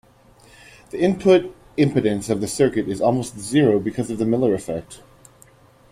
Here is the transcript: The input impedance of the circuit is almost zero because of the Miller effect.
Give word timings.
The 0.89 0.99
input 0.99 1.53
impedance 1.77 2.31
of 2.31 2.41
the 2.41 2.47
circuit 2.47 2.87
is 2.87 3.01
almost 3.01 3.37
zero 3.37 3.79
because 3.79 4.09
of 4.09 4.17
the 4.17 4.25
Miller 4.25 4.55
effect. 4.55 5.01